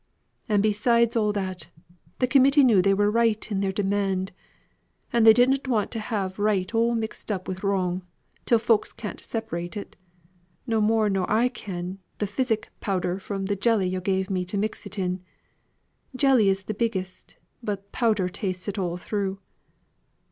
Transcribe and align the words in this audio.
And 0.49 0.63
besides 0.63 1.15
all 1.15 1.31
that, 1.33 1.69
Committee 2.19 2.63
knew 2.63 2.81
they 2.81 2.91
were 2.95 3.11
right 3.11 3.51
in 3.51 3.59
their 3.59 3.71
demand, 3.71 4.31
and 5.13 5.27
they 5.27 5.31
didn't 5.33 5.67
want 5.67 5.91
to 5.91 5.99
have 5.99 6.39
right 6.39 6.73
all 6.73 6.95
mixed 6.95 7.31
up 7.31 7.47
wi' 7.47 7.59
wrong, 7.61 8.01
till 8.47 8.57
folk 8.57 8.87
can't 8.97 9.19
separate 9.19 9.77
it, 9.77 9.95
no 10.65 10.81
more 10.81 11.07
nor 11.07 11.31
I 11.31 11.49
can 11.49 11.99
the 12.17 12.25
physic 12.25 12.69
powder 12.79 13.19
from 13.19 13.45
th' 13.45 13.61
jelly 13.61 13.89
yo' 13.89 13.99
gave 14.01 14.31
me 14.31 14.43
to 14.45 14.57
mix 14.57 14.87
it 14.87 14.97
in; 14.97 15.21
jelly 16.15 16.49
is 16.49 16.61
much 16.61 16.65
the 16.65 16.73
biggest, 16.73 17.37
but 17.61 17.91
powder 17.91 18.27
tastes 18.27 18.67
it 18.67 18.79
all 18.79 18.97
through. 18.97 19.37